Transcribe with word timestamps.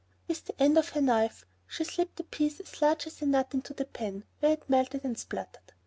With 0.27 0.45
the 0.45 0.59
end 0.59 0.79
of 0.79 0.89
her 0.89 1.01
knife 1.01 1.45
she 1.67 1.83
slipped 1.83 2.19
a 2.19 2.23
piece 2.23 2.59
as 2.59 2.81
large 2.81 3.05
as 3.05 3.21
a 3.21 3.27
nut 3.27 3.53
into 3.53 3.75
the 3.75 3.85
pan, 3.85 4.23
where 4.39 4.53
it 4.53 4.67
melted 4.67 5.03
and 5.05 5.15
spluttered. 5.15 5.73